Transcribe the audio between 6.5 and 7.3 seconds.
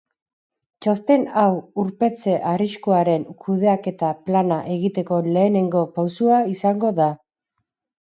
izango da.